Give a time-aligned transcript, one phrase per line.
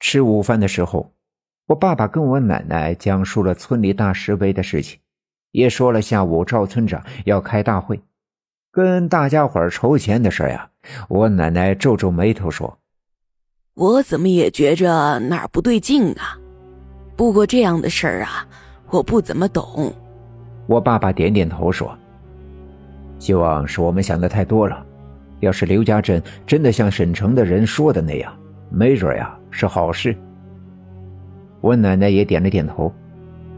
[0.00, 1.12] 吃午饭的时候，
[1.66, 4.98] 我爸爸跟我奶奶讲述了村里大石碑的事情，
[5.52, 8.00] 也说了下午赵村长要开大会，
[8.70, 10.70] 跟大家伙筹钱的事呀。
[11.08, 12.78] 我奶奶皱皱眉头说
[13.74, 16.38] ：“我怎么也觉着哪儿不对劲啊？
[17.16, 18.46] 不过这样的事儿啊，
[18.90, 19.92] 我不怎么懂。”
[20.66, 21.96] 我爸爸点点头说
[23.18, 24.86] ：“希望是我们想的太多了。
[25.40, 28.37] 要是刘家镇真的像省城的人说的那样，
[28.70, 30.16] 没准呀是好事。”
[31.60, 32.92] 我奶奶也点了点头。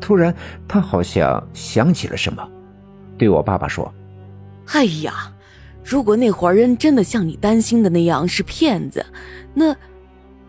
[0.01, 0.35] 突然，
[0.67, 2.49] 她好像想起了什么，
[3.19, 3.93] 对我爸爸说
[4.73, 5.13] ：“哎呀！”
[5.83, 9.05] 如果那伙人真的像你担心的那样是骗子，
[9.55, 9.75] 那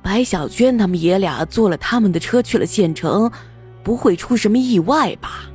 [0.02, 3.32] 白小娟他们爷俩坐了他们的车去了县城，
[3.82, 5.50] 不会出什么意外吧？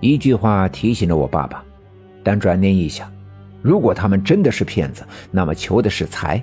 [0.00, 1.62] 一句话提醒了我爸爸，
[2.24, 3.12] 但转念一想，
[3.60, 6.42] 如果他们真的是骗子，那么求的是财，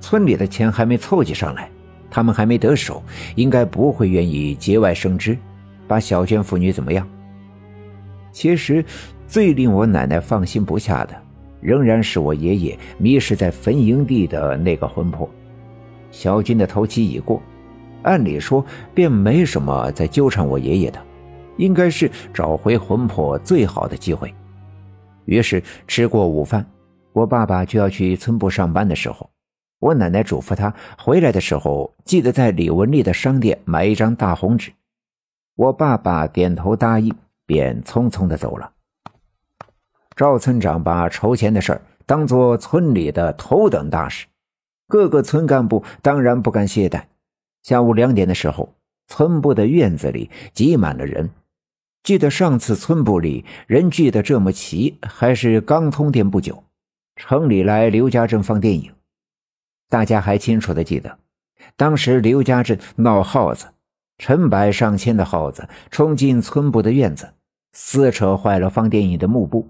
[0.00, 1.70] 村里的钱还没凑集上来，
[2.10, 3.02] 他们还没得手，
[3.34, 5.36] 应该不会愿意节外生枝，
[5.86, 7.06] 把小娟父女怎么样？
[8.30, 8.84] 其实，
[9.26, 11.14] 最令我奶奶放心不下的。
[11.60, 15.28] 仍然是我爷爷迷失在坟营地的那个魂魄。
[16.12, 17.42] 小军的头七已过，
[18.02, 21.02] 按理说便没什么再纠缠我爷爷的，
[21.56, 24.32] 应该是找回魂魄最好的机会。
[25.24, 26.64] 于是吃过午饭，
[27.12, 29.28] 我爸爸就要去村部上班的时候，
[29.78, 34.72] 我奶奶嘱咐他回来的时候记得在李文丽的商店买一张大红纸。
[35.54, 37.14] 我爸爸点头答应，
[37.46, 38.72] 便匆匆的走了。
[40.16, 44.26] 赵村长把筹钱的事儿当做村里的头等大事，
[44.88, 47.02] 各个村干部当然不敢懈怠。
[47.62, 48.74] 下午两点的时候，
[49.06, 51.30] 村部的院子里挤满了人。
[52.02, 56.64] 记得上次村部里人聚得这么齐，还是刚通电不久，
[57.16, 58.92] 城里来刘家镇放电影。
[59.88, 61.18] 大家还清楚的记得，
[61.76, 63.68] 当时刘家镇闹耗子，
[64.18, 67.32] 成百上千的耗子冲进村部的院子，
[67.72, 69.68] 撕扯坏了放电影的幕布。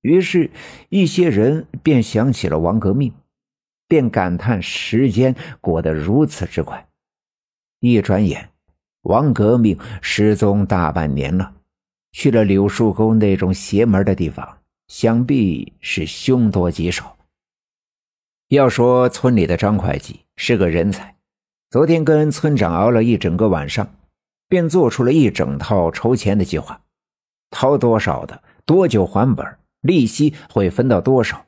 [0.00, 0.50] 于是，
[0.88, 3.12] 一些人便想起了王革命，
[3.88, 6.86] 便感叹时间过得如此之快。
[7.80, 8.50] 一转眼，
[9.02, 11.52] 王革命失踪大半年了，
[12.12, 17.13] 去了柳树沟那种邪门的地方，想必是凶多吉少。
[18.54, 21.16] 要说村里的张会计是个人才，
[21.70, 23.88] 昨天跟村长熬了一整个晚上，
[24.48, 26.80] 便做出了一整套筹钱的计划，
[27.50, 29.44] 掏多少的，多久还本。
[29.80, 31.44] 利息会分到多少？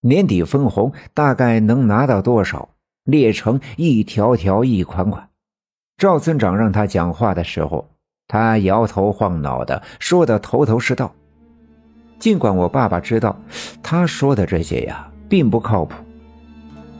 [0.00, 2.70] 年底分红大概能拿到多少？
[3.04, 5.28] 列成一条条、一款款。
[5.96, 7.88] 赵村长让他讲话的时候，
[8.26, 11.14] 他摇头晃脑的说的头头是道。
[12.18, 13.40] 尽管我爸爸知道
[13.82, 15.94] 他说的这些呀并不靠谱，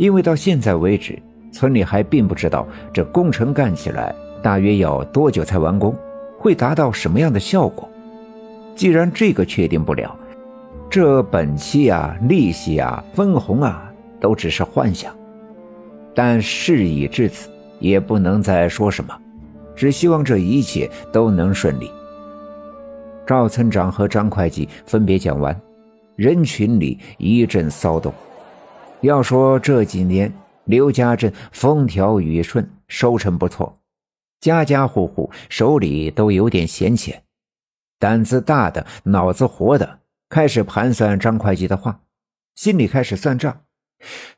[0.01, 1.19] 因为到现在为止，
[1.53, 5.95] 村里还并不知道这工程干起来大约要多久才完工，
[6.39, 7.87] 会达到什么样的效果。
[8.75, 10.17] 既然这个确定不了，
[10.89, 15.15] 这本期啊，利息啊，分红啊，都只是幻想。
[16.15, 19.15] 但事已至此，也不能再说什么，
[19.77, 21.91] 只希望这一切都能顺利。
[23.27, 25.55] 赵村长和张会计分别讲完，
[26.17, 28.11] 人群里一阵骚动。
[29.03, 30.33] 要说这几年
[30.65, 33.81] 刘家镇风调雨顺，收成不错，
[34.41, 37.23] 家家户户手里都有点闲钱，
[37.99, 40.01] 胆子大的，脑子活的。
[40.29, 42.03] 开始盘算张会计的话，
[42.55, 43.63] 心里开始算账。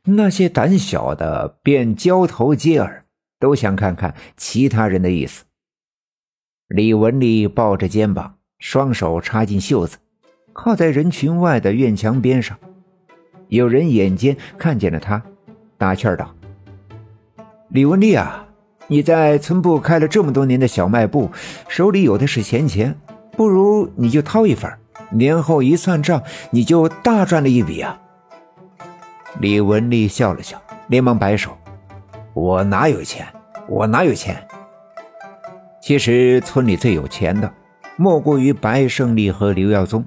[0.04, 3.04] 那些胆小的便交头接耳，
[3.38, 5.44] 都想看看其他人的意思。
[6.68, 9.98] 李文丽抱着肩膀，双手插进袖子，
[10.54, 12.58] 靠在人群外的院墙边上。
[13.56, 15.22] 有人眼尖看见了他，
[15.76, 16.34] 打趣道
[17.68, 18.46] ：“李文丽啊，
[18.86, 21.30] 你在村部开了这么多年的小卖部，
[21.68, 22.98] 手里有的是闲钱，
[23.36, 24.72] 不如你就掏一份。”
[25.12, 28.00] 年后一算账，你就大赚了一笔啊！
[29.38, 31.50] 李文丽笑了笑，连忙摆手
[32.32, 33.26] ：“我哪有钱？
[33.68, 34.42] 我哪有钱？”
[35.82, 37.52] 其实村里最有钱的，
[37.96, 40.02] 莫过于白胜利和刘耀宗。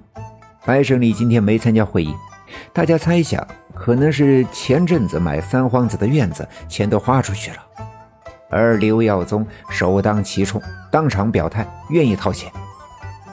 [0.65, 2.11] 白胜利今天没参加会议，
[2.73, 7.57] 大家猜想可能是前阵子买三皇子的院子钱都花出去了，
[8.49, 10.61] 而刘耀宗首当其冲，
[10.91, 12.51] 当场表态愿意掏钱。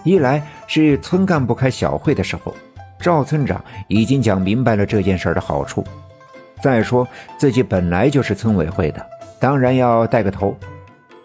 [0.05, 2.55] 一来是村干部开小会的时候，
[2.99, 5.85] 赵村长已经讲明白了这件事的好处。
[6.61, 7.07] 再说
[7.39, 9.07] 自己本来就是村委会的，
[9.41, 10.57] 当然要带个头。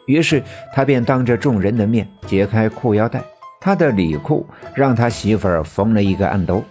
[0.06, 0.42] 于是
[0.74, 3.22] 他便当着众人的面解开裤腰带，
[3.60, 6.64] 他的里裤让他媳妇缝了一个暗兜，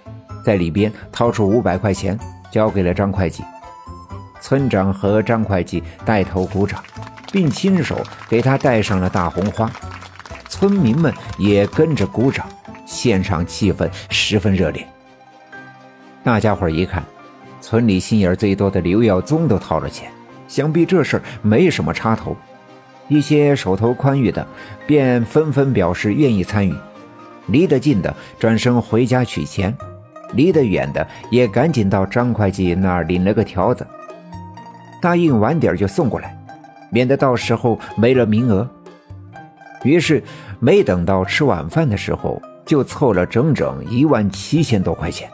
[0.46, 2.16] 在里边掏出五百块钱
[2.52, 3.42] 交给了张会计。
[4.40, 6.80] 村长和张会计带头鼓掌，
[7.32, 9.68] 并亲手给他戴上了大红花。
[10.48, 12.46] 村民们也跟着鼓掌，
[12.86, 14.86] 现场气氛十分热烈。
[16.22, 17.02] 大家伙一看，
[17.60, 20.08] 村里心眼最多的刘耀宗都掏了钱，
[20.46, 22.36] 想必这事儿没什么插头。
[23.08, 24.46] 一些手头宽裕的，
[24.86, 26.72] 便纷纷表示愿意参与。
[27.48, 29.76] 离得近的转身回家取钱，
[30.34, 33.86] 离得远的也赶紧到张会计那儿领了个条子，
[35.00, 36.36] 答应晚点就送过来，
[36.90, 38.68] 免得到时候没了名额。
[39.82, 40.22] 于是，
[40.58, 45.30] 没等到吃晚饭的时候，就凑了整整一万七千多块钱。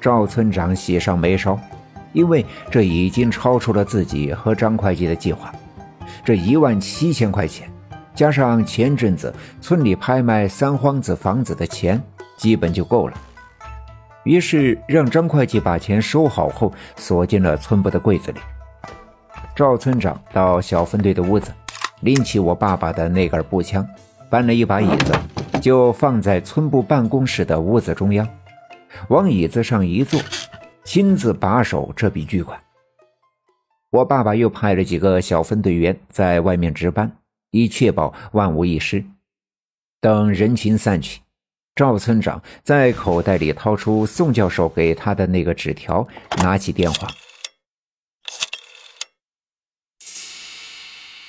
[0.00, 1.58] 赵村长喜上眉梢，
[2.14, 5.52] 因为这已经超出了自己和张会计的计划。
[6.24, 7.68] 这一万七千块钱，
[8.14, 12.02] 加上前阵子村里拍卖三荒子房子的钱，
[12.38, 13.14] 基本就够了。
[14.24, 18.40] 于是让张会计把钱收好后，锁进了村部的柜子里。
[19.56, 21.52] 赵村长到小分队的屋子，
[22.00, 23.86] 拎起我爸爸的那根步枪，
[24.30, 25.12] 搬了一把椅子，
[25.60, 28.28] 就放在村部办公室的屋子中央，
[29.08, 30.20] 往椅子上一坐，
[30.84, 32.58] 亲自把守这笔巨款。
[33.90, 37.10] 我爸爸又派了几个小分队员在外面值班，
[37.50, 39.04] 以确保万无一失。
[40.00, 41.20] 等人群散去，
[41.74, 46.06] 赵村长在口袋里掏出宋教授给他的那个纸条，
[46.38, 47.08] 拿起电话。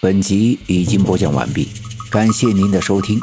[0.02, 1.70] 本集已经播讲完毕，
[2.12, 3.20] 感谢您的收听。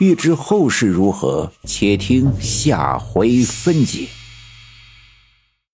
[0.00, 4.08] 欲知后事如何，且听下回分解。